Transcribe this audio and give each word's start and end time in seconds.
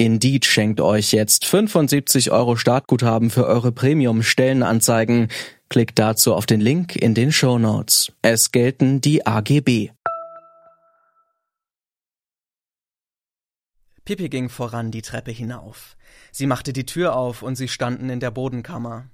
Indeed 0.00 0.46
schenkt 0.46 0.80
euch 0.80 1.10
jetzt 1.10 1.44
75 1.44 2.30
Euro 2.30 2.54
Startguthaben 2.54 3.30
für 3.30 3.46
eure 3.46 3.72
Premium-Stellenanzeigen. 3.72 5.26
Klickt 5.68 5.98
dazu 5.98 6.34
auf 6.34 6.46
den 6.46 6.60
Link 6.60 6.94
in 6.94 7.14
den 7.14 7.32
Show 7.32 7.58
Notes. 7.58 8.12
Es 8.22 8.52
gelten 8.52 9.00
die 9.00 9.26
AGB. 9.26 9.90
Pippi 14.04 14.28
ging 14.28 14.48
voran 14.48 14.92
die 14.92 15.02
Treppe 15.02 15.32
hinauf. 15.32 15.96
Sie 16.30 16.46
machte 16.46 16.72
die 16.72 16.86
Tür 16.86 17.16
auf 17.16 17.42
und 17.42 17.56
sie 17.56 17.68
standen 17.68 18.08
in 18.08 18.20
der 18.20 18.30
Bodenkammer. 18.30 19.10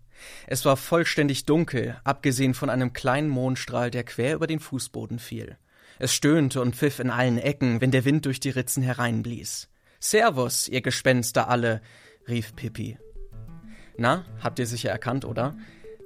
Es 0.47 0.67
war 0.67 0.77
vollständig 0.77 1.47
dunkel, 1.47 1.99
abgesehen 2.05 2.53
von 2.53 2.69
einem 2.69 2.93
kleinen 2.93 3.31
Mondstrahl, 3.31 3.91
der 3.91 4.05
quer 4.05 4.35
über 4.35 4.47
den 4.47 4.61
Fußboden 4.61 5.19
fiel. 5.19 5.57
Es 5.99 6.15
stöhnte 6.15 6.61
und 6.61 6.77
pfiff 6.77 6.99
in 6.99 7.09
allen 7.09 7.39
Ecken, 7.39 7.81
wenn 7.81 7.91
der 7.91 8.05
Wind 8.05 8.27
durch 8.27 8.39
die 8.39 8.51
Ritzen 8.51 8.83
hereinblies. 8.83 9.71
Servus, 10.05 10.69
ihr 10.69 10.83
Gespenster 10.83 11.49
alle, 11.49 11.81
rief 12.29 12.55
Pippi. 12.55 12.99
Na, 13.97 14.27
habt 14.43 14.59
ihr 14.59 14.67
sicher 14.67 14.91
erkannt, 14.91 15.25
oder? 15.25 15.57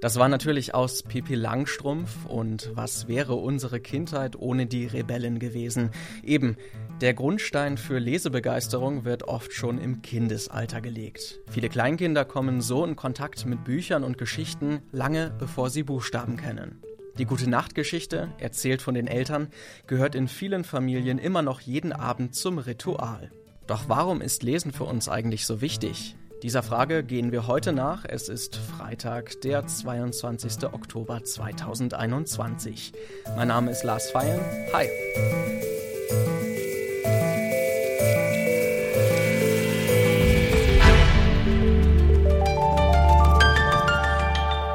Das 0.00 0.20
war 0.20 0.28
natürlich 0.28 0.72
aus 0.72 1.02
Pippi 1.02 1.34
Langstrumpf 1.34 2.24
und 2.26 2.70
was 2.74 3.08
wäre 3.08 3.34
unsere 3.34 3.80
Kindheit 3.80 4.36
ohne 4.36 4.66
die 4.66 4.86
Rebellen 4.86 5.40
gewesen? 5.40 5.90
Eben, 6.22 6.56
der 7.00 7.12
Grundstein 7.12 7.76
für 7.76 7.98
Lesebegeisterung 7.98 9.04
wird 9.04 9.24
oft 9.24 9.52
schon 9.52 9.78
im 9.78 10.00
Kindesalter 10.00 10.80
gelegt. 10.80 11.40
Viele 11.50 11.68
Kleinkinder 11.68 12.24
kommen 12.24 12.60
so 12.60 12.84
in 12.84 12.94
Kontakt 12.94 13.46
mit 13.46 13.64
Büchern 13.64 14.04
und 14.04 14.16
Geschichten 14.16 14.80
lange 14.92 15.34
bevor 15.40 15.70
sie 15.70 15.82
Buchstaben 15.82 16.36
kennen. 16.36 16.80
Die 17.18 17.24
gute 17.24 17.50
Nachtgeschichte, 17.50 18.28
erzählt 18.38 18.80
von 18.80 18.94
den 18.94 19.08
Eltern, 19.08 19.48
gehört 19.88 20.14
in 20.14 20.28
vielen 20.28 20.62
Familien 20.62 21.18
immer 21.18 21.42
noch 21.42 21.60
jeden 21.60 21.92
Abend 21.92 22.36
zum 22.36 22.58
Ritual. 22.58 23.32
Doch 23.68 23.84
warum 23.86 24.22
ist 24.22 24.42
Lesen 24.42 24.72
für 24.72 24.84
uns 24.84 25.10
eigentlich 25.10 25.44
so 25.44 25.60
wichtig? 25.60 26.16
Dieser 26.42 26.62
Frage 26.62 27.04
gehen 27.04 27.32
wir 27.32 27.46
heute 27.46 27.72
nach. 27.72 28.06
Es 28.08 28.30
ist 28.30 28.56
Freitag, 28.56 29.42
der 29.42 29.66
22. 29.66 30.64
Oktober 30.72 31.22
2021. 31.22 32.92
Mein 33.36 33.48
Name 33.48 33.70
ist 33.70 33.84
Lars 33.84 34.10
Feyen. 34.10 34.40
Hi. 34.72 34.88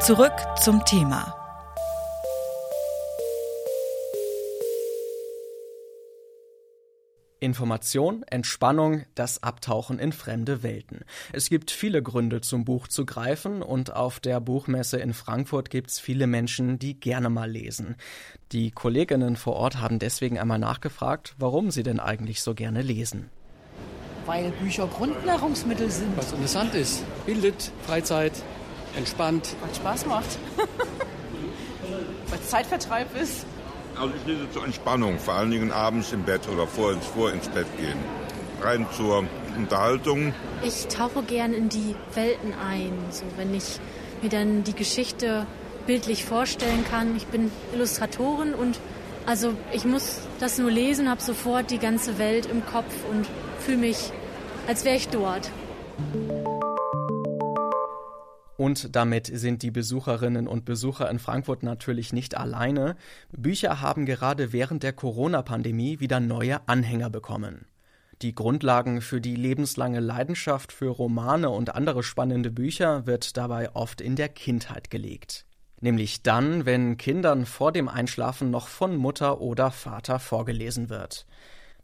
Zurück 0.01 0.33
zum 0.61 0.85
Thema. 0.85 1.42
Information, 7.43 8.23
Entspannung, 8.23 9.03
das 9.15 9.43
Abtauchen 9.43 9.99
in 9.99 10.13
fremde 10.13 10.63
Welten. 10.63 11.01
Es 11.33 11.49
gibt 11.49 11.71
viele 11.71 12.01
Gründe 12.01 12.39
zum 12.39 12.63
Buch 12.63 12.87
zu 12.87 13.05
greifen 13.05 13.61
und 13.61 13.93
auf 13.93 14.21
der 14.21 14.39
Buchmesse 14.39 14.97
in 14.97 15.13
Frankfurt 15.13 15.69
gibt 15.69 15.89
es 15.89 15.99
viele 15.99 16.25
Menschen, 16.25 16.79
die 16.79 16.97
gerne 16.99 17.29
mal 17.29 17.51
lesen. 17.51 17.95
Die 18.53 18.71
Kolleginnen 18.71 19.35
vor 19.35 19.55
Ort 19.55 19.81
haben 19.81 19.99
deswegen 19.99 20.39
einmal 20.39 20.59
nachgefragt, 20.59 21.35
warum 21.37 21.69
sie 21.69 21.83
denn 21.83 21.99
eigentlich 21.99 22.41
so 22.41 22.53
gerne 22.53 22.81
lesen. 22.81 23.29
Weil 24.25 24.51
Bücher 24.51 24.87
Grundnahrungsmittel 24.87 25.91
sind. 25.91 26.15
Was 26.15 26.31
interessant 26.31 26.73
ist, 26.75 27.03
bildet, 27.25 27.71
Freizeit, 27.85 28.31
entspannt. 28.95 29.55
Was 29.61 29.75
Spaß 29.77 30.05
macht. 30.05 30.39
Weil 32.29 32.39
es 32.39 32.49
Zeitvertreib 32.49 33.13
ist. 33.17 33.45
Also 33.99 34.13
ich 34.15 34.25
lese 34.27 34.49
zur 34.51 34.65
Entspannung, 34.65 35.19
vor 35.19 35.35
allen 35.35 35.51
Dingen 35.51 35.71
abends 35.71 36.11
im 36.11 36.23
Bett 36.23 36.41
oder 36.49 36.67
vor, 36.67 36.93
vor 37.15 37.31
ins 37.31 37.47
Bett 37.47 37.67
gehen. 37.77 37.97
Rein 38.61 38.85
zur 38.95 39.25
Unterhaltung. 39.57 40.33
Ich 40.63 40.87
tauche 40.87 41.23
gern 41.23 41.53
in 41.53 41.69
die 41.69 41.95
Welten 42.15 42.53
ein, 42.53 42.91
so 43.11 43.23
wenn 43.37 43.53
ich 43.53 43.79
mir 44.21 44.29
dann 44.29 44.63
die 44.63 44.73
Geschichte 44.73 45.45
bildlich 45.85 46.25
vorstellen 46.25 46.85
kann. 46.89 47.15
Ich 47.15 47.27
bin 47.27 47.51
Illustratorin 47.73 48.53
und 48.53 48.79
also 49.25 49.53
ich 49.71 49.85
muss 49.85 50.19
das 50.39 50.57
nur 50.57 50.71
lesen, 50.71 51.09
habe 51.09 51.21
sofort 51.21 51.71
die 51.71 51.77
ganze 51.77 52.17
Welt 52.17 52.45
im 52.45 52.65
Kopf 52.65 52.93
und 53.09 53.27
fühle 53.59 53.77
mich, 53.77 54.11
als 54.67 54.85
wäre 54.85 54.95
ich 54.95 55.09
dort. 55.09 55.49
Und 58.63 58.95
damit 58.95 59.27
sind 59.27 59.61
die 59.61 59.71
Besucherinnen 59.71 60.47
und 60.47 60.63
Besucher 60.63 61.11
in 61.11 61.19
Frankfurt 61.19 61.63
natürlich 61.63 62.13
nicht 62.13 62.37
alleine. 62.37 62.95
Bücher 63.33 63.81
haben 63.81 64.05
gerade 64.05 64.53
während 64.53 64.83
der 64.83 64.93
Corona-Pandemie 64.93 65.99
wieder 65.99 66.21
neue 66.21 66.65
Anhänger 66.65 67.09
bekommen. 67.09 67.65
Die 68.21 68.33
Grundlagen 68.33 69.01
für 69.01 69.19
die 69.19 69.35
lebenslange 69.35 69.99
Leidenschaft 69.99 70.71
für 70.71 70.87
Romane 70.87 71.49
und 71.49 71.75
andere 71.75 72.03
spannende 72.03 72.51
Bücher 72.51 73.05
wird 73.05 73.35
dabei 73.35 73.75
oft 73.75 73.99
in 73.99 74.15
der 74.15 74.29
Kindheit 74.29 74.89
gelegt. 74.89 75.45
Nämlich 75.81 76.23
dann, 76.23 76.65
wenn 76.65 76.95
Kindern 76.95 77.45
vor 77.45 77.73
dem 77.73 77.89
Einschlafen 77.89 78.49
noch 78.49 78.69
von 78.69 78.95
Mutter 78.95 79.41
oder 79.41 79.71
Vater 79.71 80.19
vorgelesen 80.19 80.89
wird. 80.89 81.25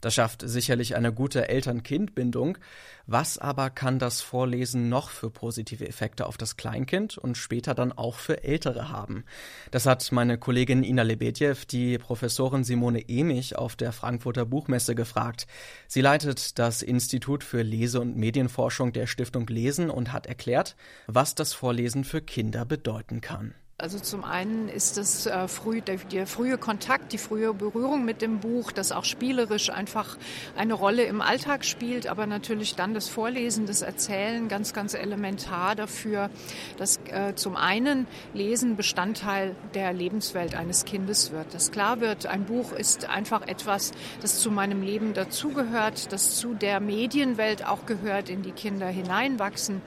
Das 0.00 0.14
schafft 0.14 0.42
sicherlich 0.44 0.96
eine 0.96 1.12
gute 1.12 1.48
Eltern-Kind-Bindung. 1.48 2.58
Was 3.06 3.38
aber 3.38 3.70
kann 3.70 3.98
das 3.98 4.20
Vorlesen 4.20 4.88
noch 4.88 5.10
für 5.10 5.30
positive 5.30 5.86
Effekte 5.86 6.26
auf 6.26 6.38
das 6.38 6.56
Kleinkind 6.56 7.18
und 7.18 7.36
später 7.36 7.74
dann 7.74 7.92
auch 7.92 8.16
für 8.16 8.44
Ältere 8.44 8.88
haben? 8.88 9.24
Das 9.70 9.86
hat 9.86 10.10
meine 10.12 10.38
Kollegin 10.38 10.84
Ina 10.84 11.02
Lebedjew, 11.02 11.56
die 11.70 11.98
Professorin 11.98 12.64
Simone 12.64 13.08
Emich 13.08 13.56
auf 13.56 13.76
der 13.76 13.92
Frankfurter 13.92 14.46
Buchmesse 14.46 14.94
gefragt. 14.94 15.46
Sie 15.88 16.00
leitet 16.00 16.58
das 16.58 16.82
Institut 16.82 17.44
für 17.44 17.62
Lese- 17.62 18.00
und 18.00 18.16
Medienforschung 18.16 18.92
der 18.92 19.06
Stiftung 19.06 19.46
Lesen 19.48 19.90
und 19.90 20.12
hat 20.12 20.26
erklärt, 20.26 20.76
was 21.06 21.34
das 21.34 21.52
Vorlesen 21.52 22.04
für 22.04 22.20
Kinder 22.22 22.64
bedeuten 22.64 23.20
kann. 23.20 23.54
Also 23.80 23.98
zum 23.98 24.24
einen 24.24 24.68
ist 24.68 24.98
es 24.98 25.26
äh, 25.26 25.48
früh, 25.48 25.80
der, 25.80 25.96
der, 25.96 26.26
frühe 26.26 26.58
Kontakt, 26.58 27.12
die 27.12 27.18
frühe 27.18 27.54
Berührung 27.54 28.04
mit 28.04 28.20
dem 28.20 28.40
Buch, 28.40 28.72
das 28.72 28.92
auch 28.92 29.04
spielerisch 29.04 29.70
einfach 29.70 30.18
eine 30.56 30.74
Rolle 30.74 31.04
im 31.04 31.22
Alltag 31.22 31.64
spielt, 31.64 32.06
aber 32.06 32.26
natürlich 32.26 32.74
dann 32.74 32.92
das 32.92 33.08
Vorlesen, 33.08 33.64
das 33.64 33.80
Erzählen 33.80 34.48
ganz, 34.48 34.74
ganz 34.74 34.92
elementar 34.92 35.74
dafür, 35.76 36.28
dass 36.76 37.00
äh, 37.10 37.34
zum 37.34 37.56
einen 37.56 38.06
Lesen 38.34 38.76
Bestandteil 38.76 39.56
der 39.74 39.94
Lebenswelt 39.94 40.54
eines 40.54 40.84
Kindes 40.84 41.32
wird. 41.32 41.54
Dass 41.54 41.70
klar 41.70 42.00
wird, 42.00 42.26
ein 42.26 42.44
Buch 42.44 42.72
ist 42.72 43.08
einfach 43.08 43.42
etwas, 43.48 43.92
das 44.20 44.40
zu 44.40 44.50
meinem 44.50 44.82
Leben 44.82 45.14
dazugehört, 45.14 46.12
das 46.12 46.36
zu 46.36 46.52
der 46.52 46.80
Medienwelt 46.80 47.66
auch 47.66 47.86
gehört, 47.86 48.28
in 48.28 48.42
die 48.42 48.52
Kinder 48.52 48.88
hineinwachsen, 48.88 49.80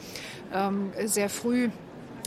ähm, 0.52 0.92
sehr 1.06 1.30
früh 1.30 1.70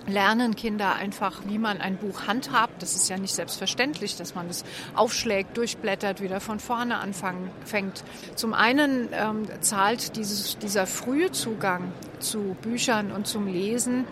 lernen 0.06 0.56
Kinder 0.56 0.94
einfach, 0.94 1.42
wie 1.46 1.58
man 1.58 1.80
ein 1.80 1.96
Buch 1.96 2.26
handhabt. 2.26 2.82
Das 2.82 2.94
ist 2.94 3.08
ja 3.08 3.18
nicht 3.18 3.34
selbstverständlich, 3.34 4.16
dass 4.16 4.34
man 4.34 4.48
es 4.48 4.64
aufschlägt, 4.94 5.56
durchblättert, 5.56 6.20
wieder 6.20 6.40
von 6.40 6.60
vorne 6.60 6.98
anfängt. 6.98 8.04
Zum 8.34 8.54
einen 8.54 9.08
ähm, 9.12 9.42
zahlt 9.60 10.16
dieses, 10.16 10.58
dieser 10.58 10.86
frühe 10.86 11.32
Zugang 11.32 11.92
zu 12.18 12.56
Büchern 12.62 13.12
und 13.12 13.26
zum 13.26 13.46
Lesen 13.46 14.04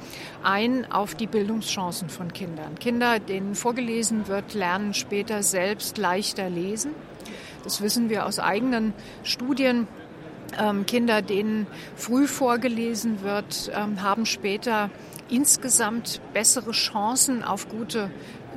ein 0.43 0.91
auf 0.91 1.15
die 1.15 1.27
Bildungschancen 1.27 2.09
von 2.09 2.32
Kindern. 2.32 2.78
Kinder, 2.78 3.19
denen 3.19 3.55
vorgelesen 3.55 4.28
wird, 4.28 4.55
lernen 4.55 4.94
später 4.94 5.43
selbst 5.43 5.99
leichter 5.99 6.50
lesen. 6.50 6.93
Das 7.62 7.81
wissen 7.81 8.11
wir 8.11 8.26
aus 8.26 8.38
eigenen 8.38 8.93
Studien. 9.23 9.88
Ähm, 10.58 10.87
Kinder, 10.87 11.23
denen 11.23 11.67
früh 11.97 12.26
vorgelesen 12.26 13.23
wird, 13.23 13.73
ähm, 13.75 14.02
haben 14.02 14.26
später 14.26 14.90
insgesamt 15.29 16.21
bessere 16.32 16.73
Chancen 16.73 17.43
auf 17.43 17.69
gute, 17.69 18.11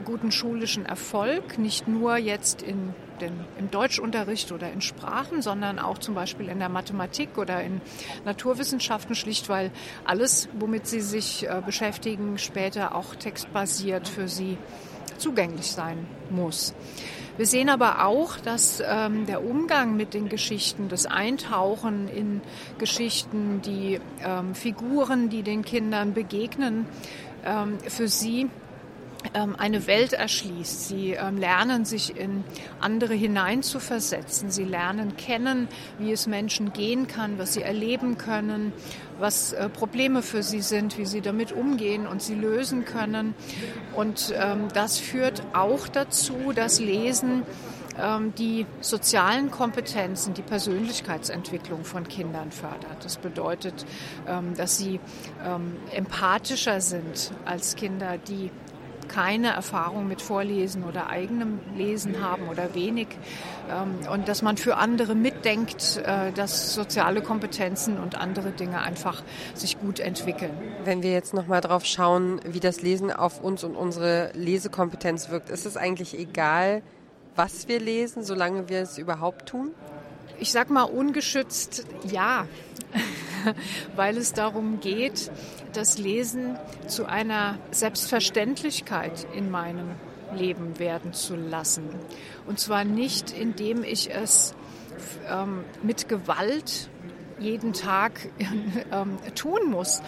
guten 0.06 0.32
schulischen 0.32 0.86
Erfolg, 0.86 1.58
nicht 1.58 1.88
nur 1.88 2.18
jetzt 2.18 2.62
in 2.62 2.94
den, 3.22 3.34
im 3.58 3.72
Deutschunterricht 3.72 4.52
oder 4.52 4.72
in 4.72 4.82
Sprachen, 4.82 5.42
sondern 5.42 5.80
auch 5.80 5.98
zum 5.98 6.16
Beispiel 6.16 6.50
in 6.50 6.60
der 6.60 6.70
Mathematik 6.70 7.38
oder 7.38 7.64
in 7.64 7.82
Naturwissenschaften, 8.26 9.16
schlicht 9.16 9.50
weil 9.50 9.72
alles, 10.06 10.50
womit 10.60 10.88
sie 10.88 11.02
sich 11.02 11.48
äh, 11.48 11.62
beschäftigen, 11.66 12.38
später 12.38 12.96
auch 12.96 13.16
textbasiert 13.16 14.08
für 14.08 14.28
sie 14.28 14.58
zugänglich 15.18 15.72
sein 15.72 16.06
muss. 16.30 16.74
Wir 17.38 17.46
sehen 17.46 17.70
aber 17.70 18.04
auch, 18.04 18.38
dass 18.38 18.82
ähm, 18.84 19.28
der 19.28 19.46
Umgang 19.46 19.96
mit 19.96 20.16
den 20.16 20.28
Geschichten, 20.28 20.90
das 20.90 21.06
Eintauchen 21.06 22.08
in 22.10 22.42
Geschichten, 22.80 23.62
die 23.62 24.00
ähm, 24.26 24.56
Figuren, 24.56 25.30
die 25.30 25.44
den 25.44 25.64
Kindern 25.64 26.16
begegnen, 26.16 26.88
ähm, 27.46 27.78
für 27.88 28.08
sie 28.08 28.50
eine 29.58 29.88
Welt 29.88 30.14
erschließt. 30.14 30.88
Sie 30.88 31.12
ähm, 31.12 31.38
lernen 31.38 31.86
sich 31.86 32.16
in 32.16 32.44
andere 32.80 33.14
hineinzuversetzen. 33.14 34.52
Sie 34.52 34.64
lernen 34.64 35.18
kennen, 35.18 35.68
wie 35.98 36.12
es 36.12 36.28
Menschen 36.28 36.74
gehen 36.74 37.08
kann, 37.08 37.38
was 37.38 37.54
sie 37.54 37.62
erleben 37.62 38.18
können, 38.18 38.74
was 39.20 39.54
äh, 39.54 39.70
Probleme 39.70 40.22
für 40.22 40.44
sie 40.44 40.62
sind, 40.62 40.98
wie 40.98 41.06
sie 41.06 41.22
damit 41.22 41.52
umgehen 41.52 42.08
und 42.08 42.22
sie 42.22 42.36
lösen 42.36 42.86
können. 42.86 43.36
Und 43.96 44.34
ähm, 44.36 44.68
das 44.74 45.00
führt 45.00 45.44
auch 45.54 45.88
dazu, 45.88 46.52
dass 46.54 46.80
Lesen 46.80 47.44
die 48.38 48.68
sozialen 48.80 49.50
Kompetenzen, 49.50 50.36
die 50.36 50.44
Persönlichkeitsentwicklung 50.44 51.84
von 51.84 52.08
Kindern 52.08 52.52
fördert. 52.52 53.04
Das 53.04 53.18
bedeutet, 53.18 53.88
dass 54.56 54.78
sie 54.78 55.00
empathischer 55.92 56.80
sind 56.80 57.32
als 57.44 57.76
Kinder, 57.76 58.20
die 58.20 58.52
keine 59.08 59.50
Erfahrung 59.50 60.08
mit 60.08 60.22
Vorlesen 60.22 60.84
oder 60.84 61.10
eigenem 61.10 61.60
Lesen 61.76 62.22
haben 62.22 62.48
oder 62.48 62.74
wenig 62.76 63.08
ähm, 63.70 64.08
und 64.12 64.28
dass 64.28 64.42
man 64.42 64.58
für 64.58 64.78
andere 64.78 65.16
mitdenkt, 65.16 65.98
äh, 65.98 66.32
dass 66.32 66.74
soziale 66.74 67.22
Kompetenzen 67.22 67.98
und 67.98 68.16
andere 68.16 68.52
Dinge 68.52 68.82
einfach 68.82 69.24
sich 69.54 69.80
gut 69.80 70.00
entwickeln. 70.00 70.52
Wenn 70.84 71.04
wir 71.04 71.12
jetzt 71.12 71.34
noch 71.34 71.48
mal 71.48 71.62
drauf 71.62 71.86
schauen, 71.86 72.42
wie 72.46 72.60
das 72.60 72.82
Lesen 72.82 73.12
auf 73.12 73.42
uns 73.42 73.64
und 73.64 73.76
unsere 73.76 74.32
Lesekompetenz 74.34 75.30
wirkt, 75.30 75.50
ist 75.50 75.66
es 75.66 75.78
eigentlich 75.78 76.18
egal, 76.18 76.82
was 77.36 77.68
wir 77.68 77.80
lesen, 77.80 78.24
solange 78.24 78.68
wir 78.70 78.82
es 78.82 78.98
überhaupt 78.98 79.48
tun? 79.48 79.72
Ich 80.40 80.52
sag 80.52 80.70
mal 80.70 80.84
ungeschützt 80.84 81.86
ja, 82.04 82.46
weil 83.96 84.18
es 84.18 84.34
darum 84.34 84.80
geht, 84.80 85.32
das 85.74 85.98
Lesen 85.98 86.58
zu 86.88 87.06
einer 87.06 87.58
Selbstverständlichkeit 87.72 89.28
in 89.34 89.50
meinem 89.50 89.92
Leben 90.36 90.80
werden 90.80 91.14
zu 91.14 91.36
lassen. 91.36 91.90
Und 92.46 92.60
zwar 92.60 92.84
nicht, 92.84 93.32
indem 93.32 93.84
ich 93.84 94.14
es 94.14 94.56
ähm, 95.30 95.64
mit 95.84 96.10
Gewalt 96.10 96.90
jeden 97.40 97.74
Tag 97.74 98.30
ähm, 98.92 99.18
tun 99.36 99.70
muss, 99.70 100.02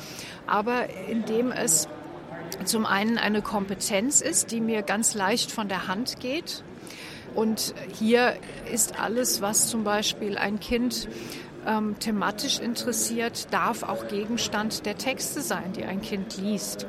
aber 0.47 0.89
indem 1.07 1.51
es 1.51 1.87
zum 2.65 2.85
einen 2.85 3.17
eine 3.17 3.41
Kompetenz 3.41 4.21
ist, 4.21 4.51
die 4.51 4.61
mir 4.61 4.81
ganz 4.81 5.13
leicht 5.13 5.51
von 5.51 5.69
der 5.69 5.87
Hand 5.87 6.19
geht. 6.19 6.63
Und 7.35 7.75
hier 7.99 8.35
ist 8.71 8.99
alles, 8.99 9.41
was 9.41 9.69
zum 9.69 9.83
Beispiel 9.83 10.37
ein 10.37 10.59
Kind 10.59 11.07
ähm, 11.67 11.97
thematisch 11.99 12.59
interessiert, 12.59 13.47
darf 13.51 13.83
auch 13.83 14.07
Gegenstand 14.07 14.85
der 14.85 14.97
Texte 14.97 15.41
sein, 15.41 15.73
die 15.75 15.83
ein 15.83 16.01
Kind 16.01 16.37
liest. 16.37 16.85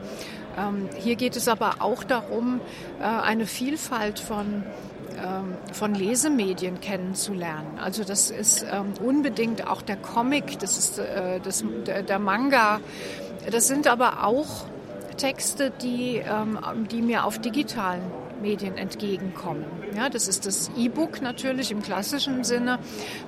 Ähm, 0.59 0.89
hier 0.97 1.17
geht 1.17 1.37
es 1.37 1.49
aber 1.49 1.77
auch 1.81 2.05
darum, 2.05 2.61
äh, 3.01 3.05
eine 3.05 3.47
Vielfalt 3.47 4.19
von 4.19 4.65
ähm, 5.17 5.57
von 5.73 5.95
Lesemedien 5.95 6.81
kennenzulernen. 6.81 7.79
Also 7.79 8.05
das 8.05 8.31
ist 8.31 8.65
ähm, 8.71 8.95
unbedingt 9.05 9.67
auch 9.67 9.83
der 9.83 9.97
Comic, 9.97 10.59
das 10.61 10.79
ist 10.79 10.99
äh, 10.99 11.41
das, 11.41 11.65
der, 11.87 12.03
der 12.03 12.19
Manga. 12.19 12.81
Das 13.51 13.67
sind 13.67 13.87
aber 13.87 14.25
auch 14.25 14.65
Texte, 15.17 15.71
die, 15.83 16.17
ähm, 16.17 16.59
die 16.91 17.03
mir 17.03 17.25
auf 17.25 17.39
digitalen 17.39 18.03
Medien 18.41 18.77
entgegenkommen. 18.77 19.65
Ja, 19.97 20.09
das 20.09 20.29
ist 20.29 20.47
das 20.47 20.71
E-Book 20.77 21.21
natürlich 21.21 21.71
im 21.71 21.83
klassischen 21.83 22.45
Sinne. 22.45 22.79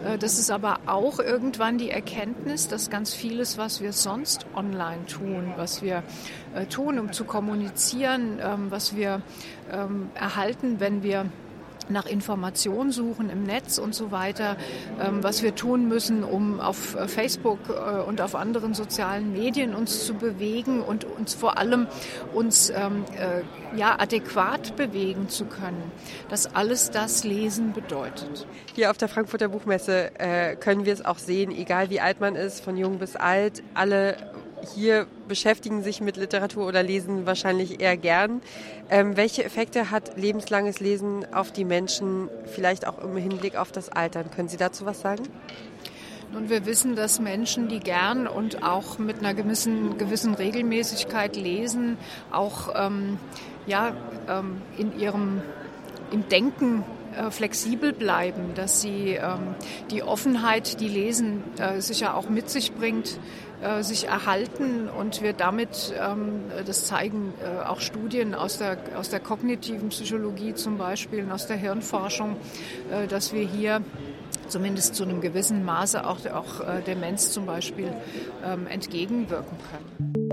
Äh, 0.05 0.19
das 0.19 0.39
ist 0.39 0.51
aber 0.51 0.81
auch 0.87 1.19
irgendwann 1.19 1.79
die 1.79 1.91
Erkenntnis, 1.91 2.69
dass 2.69 2.91
ganz 2.91 3.15
vieles, 3.15 3.59
was 3.59 3.81
wir 3.81 3.93
sonst 3.93 4.47
online 4.55 5.07
tun, 5.07 5.53
was 5.57 5.83
wir 5.83 6.03
äh, 6.55 6.67
tun, 6.67 6.99
um 6.99 7.13
zu 7.13 7.25
kommunizieren, 7.25 8.39
ähm, 8.43 8.71
was 8.71 8.97
wir 8.97 9.23
ähm, 9.71 10.11
erhalten, 10.15 10.81
wenn 10.81 11.03
wir 11.03 11.27
nach 11.93 12.07
Informationen 12.07 12.91
suchen 12.91 13.31
im 13.31 13.45
Netz 13.45 13.79
und 13.79 13.95
so 13.95 14.11
weiter, 14.11 14.57
ähm, 15.01 15.23
was 15.23 15.43
wir 15.43 15.55
tun 15.55 15.89
müssen, 15.89 16.25
um 16.25 16.61
auf 16.61 16.95
äh, 16.95 17.09
Facebook 17.09 17.59
äh, 17.69 18.01
und 18.03 18.21
auf 18.21 18.35
anderen 18.35 18.75
sozialen 18.75 19.33
Medien 19.33 19.75
uns 19.75 20.05
zu 20.05 20.15
bewegen 20.15 20.83
und 20.83 21.05
uns 21.05 21.35
vor 21.35 21.59
allem 21.59 21.87
uns 22.33 22.71
ähm, 22.71 23.05
äh, 23.17 23.79
ja 23.79 23.99
adäquat 23.99 24.77
bewegen 24.77 25.29
zu 25.29 25.45
können. 25.45 25.93
Dass 26.29 26.55
alles 26.55 26.91
das 26.91 27.25
Lesen 27.25 27.73
bedeutet. 27.73 28.47
Hier 28.75 28.91
auf 28.91 28.99
der 28.99 29.09
Frankfurter 29.09 29.49
Buchmesse 29.49 30.11
können 30.61 30.85
wir 30.85 30.93
es 30.93 31.05
auch 31.05 31.19
sehen, 31.19 31.51
egal 31.51 31.91
wie 31.91 32.01
alt 32.01 32.21
man 32.21 32.37
ist, 32.37 32.63
von 32.63 32.77
jung 32.77 32.99
bis 32.99 33.17
alt, 33.17 33.63
alle 33.75 34.17
hier 34.75 35.07
beschäftigen 35.29 35.83
sich 35.83 36.01
mit 36.01 36.17
Literatur 36.17 36.67
oder 36.67 36.83
lesen 36.83 37.27
wahrscheinlich 37.27 37.81
eher 37.81 37.97
gern. 37.97 38.43
Ähm, 38.91 39.17
welche 39.17 39.45
Effekte 39.45 39.91
hat 39.91 40.17
lebenslanges 40.17 40.81
Lesen 40.81 41.27
auf 41.33 41.53
die 41.53 41.65
Menschen, 41.65 42.29
vielleicht 42.47 42.87
auch 42.87 42.99
im 43.03 43.17
Hinblick 43.17 43.57
auf 43.57 43.73
das 43.73 43.89
Altern? 43.89 44.31
Können 44.31 44.49
Sie 44.49 44.57
dazu 44.57 44.87
was 44.87 45.01
sagen? 45.01 45.25
Nun, 46.33 46.49
wir 46.49 46.65
wissen, 46.65 46.97
dass 46.97 47.21
Menschen, 47.21 47.69
die 47.69 47.81
gern 47.81 48.27
und 48.27 48.63
auch 48.63 48.99
mit 48.99 49.19
einer 49.19 49.35
gewissen, 49.35 49.99
gewissen 49.99 50.35
Regelmäßigkeit 50.35 51.37
lesen, 51.37 51.99
auch 52.31 52.71
ähm, 52.75 53.19
ja, 53.67 53.93
ähm, 54.29 54.63
in 54.79 54.99
ihrem 54.99 55.43
im 56.11 56.29
Denken 56.29 56.85
flexibel 57.31 57.93
bleiben, 57.93 58.55
dass 58.55 58.81
sie 58.81 59.13
ähm, 59.13 59.55
die 59.91 60.03
Offenheit, 60.03 60.81
die 60.81 60.89
Lesen 60.89 61.43
äh, 61.59 61.81
sicher 61.81 62.17
auch 62.17 62.29
mit 62.29 62.51
sich 62.51 62.73
bringt, 62.73 63.19
äh, 63.63 63.85
sich 63.85 64.09
erhalten 64.09 64.89
und 64.89 65.23
wir 65.23 65.35
damit, 65.35 65.95
ähm, 65.97 66.41
das 66.67 66.87
zeigen 66.87 67.33
äh, 67.41 67.65
auch 67.65 67.81
Studien 67.81 68.35
aus 68.35 68.59
der, 68.59 68.77
aus 68.97 69.09
der 69.09 69.21
kognitiven 69.21 69.91
Psychologie 69.91 70.55
zum 70.55 70.79
Beispiel 70.79 71.23
und 71.23 71.31
aus 71.31 71.47
der 71.47 71.59
Hirnforschung, 71.59 72.35
äh, 72.91 73.07
dass 73.07 73.33
wir 73.33 73.47
hier 73.47 73.83
zumindest 74.49 74.97
zu 74.97 75.05
einem 75.05 75.21
gewissen 75.21 75.65
Maße 75.65 76.05
auch, 76.05 76.19
auch 76.27 76.83
Demenz 76.87 77.31
zum 77.31 77.47
Beispiel 77.47 77.93
ähm, 78.45 78.67
entgegenwirken 78.67 79.57
können. 79.71 80.32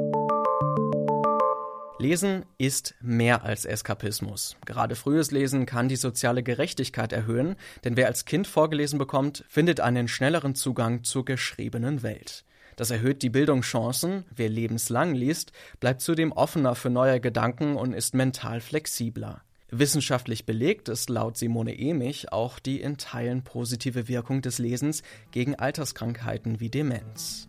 Lesen 2.02 2.46
ist 2.58 2.96
mehr 3.02 3.44
als 3.44 3.66
Eskapismus. 3.66 4.56
Gerade 4.66 4.96
frühes 4.96 5.32
Lesen 5.32 5.66
kann 5.66 5.90
die 5.90 5.98
soziale 5.98 6.44
Gerechtigkeit 6.44 7.12
erhöhen, 7.12 7.58
denn 7.84 7.98
wer 7.98 8.08
als 8.08 8.24
Kind 8.24 8.48
vorgelesen 8.48 8.98
bekommt, 8.98 9.44
findet 9.50 9.82
einen 9.82 10.08
schnelleren 10.08 10.56
Zugang 10.56 11.04
zur 11.04 11.26
geschriebenen 11.26 12.02
Welt. 12.02 12.46
Das 12.78 12.90
erhöht 12.90 13.22
die 13.22 13.30
Bildungschancen. 13.30 14.24
Wer 14.34 14.48
lebenslang 14.48 15.14
liest, 15.14 15.52
bleibt 15.82 16.00
zudem 16.00 16.32
offener 16.32 16.74
für 16.76 16.90
neue 16.90 17.20
Gedanken 17.20 17.76
und 17.76 17.92
ist 17.92 18.16
mental 18.16 18.62
flexibler. 18.62 19.42
Wissenschaftlich 19.70 20.46
belegt 20.46 20.88
ist 20.88 21.10
laut 21.10 21.36
Simone 21.36 21.78
Emich 21.78 22.32
auch 22.32 22.60
die 22.60 22.80
in 22.80 22.98
Teilen 22.98 23.44
positive 23.44 24.08
Wirkung 24.08 24.42
des 24.42 24.58
Lesens 24.58 25.04
gegen 25.32 25.56
Alterskrankheiten 25.56 26.62
wie 26.62 26.70
Demenz. 26.70 27.49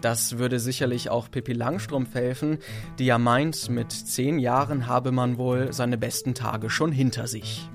Das 0.00 0.38
würde 0.38 0.60
sicherlich 0.60 1.10
auch 1.10 1.30
Pippi 1.30 1.52
Langstrumpf 1.52 2.14
helfen, 2.14 2.58
die 2.98 3.06
ja 3.06 3.18
meint, 3.18 3.68
mit 3.68 3.92
zehn 3.92 4.38
Jahren 4.38 4.86
habe 4.86 5.12
man 5.12 5.38
wohl 5.38 5.72
seine 5.72 5.98
besten 5.98 6.34
Tage 6.34 6.70
schon 6.70 6.92
hinter 6.92 7.26
sich. 7.26 7.68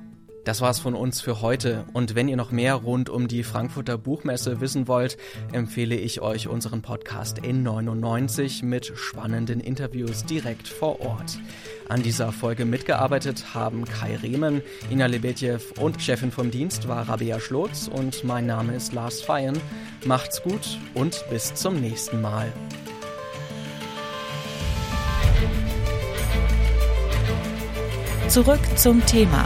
Das 0.43 0.59
war's 0.59 0.79
von 0.79 0.93
uns 0.93 1.21
für 1.21 1.41
heute. 1.41 1.85
Und 1.93 2.15
wenn 2.15 2.27
ihr 2.27 2.35
noch 2.35 2.51
mehr 2.51 2.75
rund 2.75 3.09
um 3.09 3.27
die 3.27 3.43
Frankfurter 3.43 3.97
Buchmesse 3.97 4.59
wissen 4.59 4.87
wollt, 4.89 5.17
empfehle 5.53 5.95
ich 5.95 6.21
euch 6.21 6.49
unseren 6.49 6.81
Podcast 6.81 7.39
N99 7.39 8.65
mit 8.65 8.91
spannenden 8.95 9.61
Interviews 9.61 10.25
direkt 10.25 10.67
vor 10.67 10.99
Ort. 10.99 11.39
An 11.87 12.03
dieser 12.03 12.33
Folge 12.33 12.65
mitgearbeitet 12.65 13.53
haben 13.53 13.85
Kai 13.85 14.17
Riemen, 14.17 14.61
Ina 14.91 15.05
Lebetjew 15.05 15.59
und 15.79 16.01
Chefin 16.01 16.31
vom 16.31 16.51
Dienst 16.51 16.87
war 16.89 17.07
Rabea 17.07 17.39
Schlotz 17.39 17.87
und 17.87 18.23
mein 18.25 18.45
Name 18.45 18.75
ist 18.75 18.93
Lars 18.93 19.21
Feyen. 19.21 19.57
Macht's 20.05 20.43
gut 20.43 20.77
und 20.93 21.23
bis 21.29 21.53
zum 21.53 21.79
nächsten 21.79 22.21
Mal. 22.21 22.51
Zurück 28.27 28.61
zum 28.77 29.05
Thema 29.05 29.45